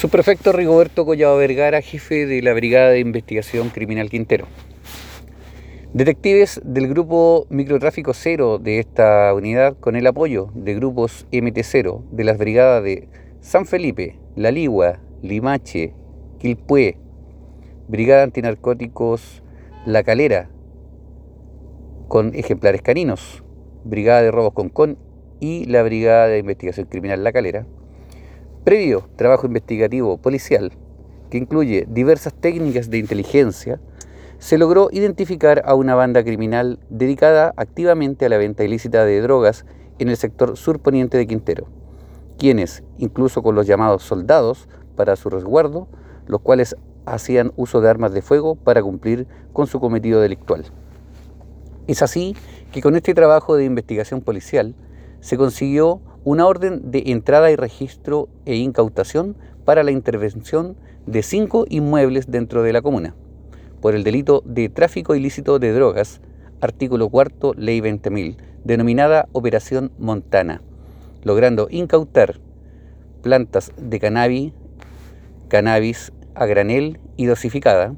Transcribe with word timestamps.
Subprefecto 0.00 0.52
Rigoberto 0.52 1.04
Collado 1.04 1.36
Vergara, 1.36 1.82
jefe 1.82 2.24
de 2.24 2.40
la 2.40 2.54
Brigada 2.54 2.88
de 2.88 3.00
Investigación 3.00 3.68
Criminal 3.68 4.08
Quintero. 4.08 4.46
Detectives 5.92 6.58
del 6.64 6.88
grupo 6.88 7.46
Microtráfico 7.50 8.14
Cero 8.14 8.58
de 8.58 8.78
esta 8.78 9.34
unidad, 9.34 9.76
con 9.78 9.96
el 9.96 10.06
apoyo 10.06 10.48
de 10.54 10.74
grupos 10.74 11.26
MT0 11.32 12.02
de 12.12 12.24
las 12.24 12.38
brigadas 12.38 12.82
de 12.82 13.10
San 13.42 13.66
Felipe, 13.66 14.18
La 14.36 14.50
Ligua, 14.50 15.00
Limache, 15.20 15.92
Quilpué, 16.38 16.96
Brigada 17.86 18.22
Antinarcóticos 18.22 19.42
La 19.84 20.02
Calera, 20.02 20.48
con 22.08 22.34
ejemplares 22.34 22.80
caninos, 22.80 23.44
Brigada 23.84 24.22
de 24.22 24.30
Robos 24.30 24.54
Concón 24.54 24.96
y 25.40 25.66
la 25.66 25.82
Brigada 25.82 26.28
de 26.28 26.38
Investigación 26.38 26.86
Criminal 26.86 27.22
La 27.22 27.32
Calera, 27.32 27.66
Previo 28.64 29.08
trabajo 29.16 29.46
investigativo 29.46 30.18
policial, 30.18 30.72
que 31.30 31.38
incluye 31.38 31.86
diversas 31.88 32.34
técnicas 32.34 32.90
de 32.90 32.98
inteligencia, 32.98 33.80
se 34.38 34.58
logró 34.58 34.90
identificar 34.92 35.62
a 35.64 35.74
una 35.74 35.94
banda 35.94 36.22
criminal 36.22 36.78
dedicada 36.90 37.54
activamente 37.56 38.26
a 38.26 38.28
la 38.28 38.36
venta 38.36 38.62
ilícita 38.62 39.06
de 39.06 39.22
drogas 39.22 39.64
en 39.98 40.10
el 40.10 40.18
sector 40.18 40.58
surponiente 40.58 41.16
de 41.16 41.26
Quintero, 41.26 41.68
quienes, 42.36 42.82
incluso 42.98 43.42
con 43.42 43.54
los 43.54 43.66
llamados 43.66 44.02
soldados 44.02 44.68
para 44.94 45.16
su 45.16 45.30
resguardo, 45.30 45.88
los 46.26 46.42
cuales 46.42 46.76
hacían 47.06 47.52
uso 47.56 47.80
de 47.80 47.88
armas 47.88 48.12
de 48.12 48.20
fuego 48.20 48.56
para 48.56 48.82
cumplir 48.82 49.26
con 49.54 49.68
su 49.68 49.80
cometido 49.80 50.20
delictual. 50.20 50.66
Es 51.86 52.02
así 52.02 52.36
que 52.72 52.82
con 52.82 52.94
este 52.94 53.14
trabajo 53.14 53.56
de 53.56 53.64
investigación 53.64 54.20
policial 54.20 54.74
se 55.20 55.38
consiguió 55.38 56.02
una 56.24 56.46
orden 56.46 56.90
de 56.90 57.04
entrada 57.06 57.50
y 57.50 57.56
registro 57.56 58.28
e 58.44 58.56
incautación 58.56 59.36
para 59.64 59.82
la 59.82 59.90
intervención 59.90 60.76
de 61.06 61.22
cinco 61.22 61.64
inmuebles 61.68 62.30
dentro 62.30 62.62
de 62.62 62.72
la 62.72 62.82
comuna, 62.82 63.14
por 63.80 63.94
el 63.94 64.04
delito 64.04 64.42
de 64.44 64.68
tráfico 64.68 65.14
ilícito 65.14 65.58
de 65.58 65.72
drogas, 65.72 66.20
artículo 66.60 67.08
cuarto, 67.08 67.54
ley 67.56 67.80
20.000, 67.80 68.36
denominada 68.64 69.28
Operación 69.32 69.92
Montana, 69.98 70.60
logrando 71.24 71.68
incautar 71.70 72.38
plantas 73.22 73.72
de 73.78 73.98
cannabis, 73.98 74.52
cannabis 75.48 76.12
a 76.34 76.46
granel 76.46 77.00
y 77.16 77.26
dosificada, 77.26 77.94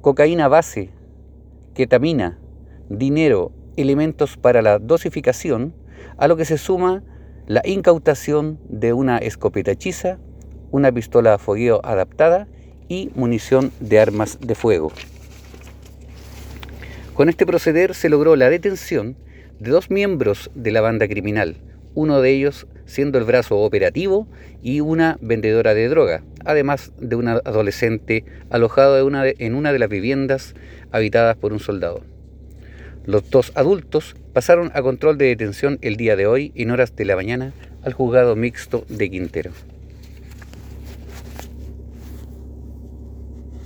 cocaína 0.00 0.48
base, 0.48 0.90
ketamina, 1.74 2.38
dinero, 2.88 3.52
elementos 3.76 4.36
para 4.36 4.62
la 4.62 4.78
dosificación, 4.78 5.74
a 6.16 6.28
lo 6.28 6.36
que 6.36 6.44
se 6.44 6.58
suma 6.58 7.02
la 7.48 7.62
incautación 7.64 8.60
de 8.68 8.92
una 8.92 9.16
escopeta 9.16 9.70
hechiza, 9.70 10.18
una 10.70 10.92
pistola 10.92 11.34
a 11.34 11.38
fogueo 11.38 11.80
adaptada 11.82 12.46
y 12.88 13.10
munición 13.14 13.72
de 13.80 13.98
armas 14.00 14.38
de 14.38 14.54
fuego. 14.54 14.92
Con 17.14 17.30
este 17.30 17.46
proceder 17.46 17.94
se 17.94 18.10
logró 18.10 18.36
la 18.36 18.50
detención 18.50 19.16
de 19.60 19.70
dos 19.70 19.90
miembros 19.90 20.50
de 20.54 20.72
la 20.72 20.82
banda 20.82 21.08
criminal, 21.08 21.56
uno 21.94 22.20
de 22.20 22.32
ellos 22.32 22.66
siendo 22.84 23.16
el 23.16 23.24
brazo 23.24 23.56
operativo 23.56 24.28
y 24.62 24.80
una 24.80 25.16
vendedora 25.22 25.72
de 25.72 25.88
droga, 25.88 26.22
además 26.44 26.92
de 26.98 27.16
un 27.16 27.28
adolescente 27.28 28.26
alojado 28.50 28.98
en 28.98 29.54
una 29.54 29.72
de 29.72 29.78
las 29.78 29.88
viviendas 29.88 30.54
habitadas 30.92 31.38
por 31.38 31.54
un 31.54 31.60
soldado. 31.60 32.02
Los 33.08 33.30
dos 33.30 33.52
adultos 33.54 34.16
pasaron 34.34 34.70
a 34.74 34.82
control 34.82 35.16
de 35.16 35.28
detención 35.28 35.78
el 35.80 35.96
día 35.96 36.14
de 36.14 36.26
hoy 36.26 36.52
en 36.54 36.70
horas 36.70 36.94
de 36.94 37.06
la 37.06 37.16
mañana 37.16 37.54
al 37.82 37.94
juzgado 37.94 38.36
mixto 38.36 38.84
de 38.90 39.08
Quintero. 39.08 39.50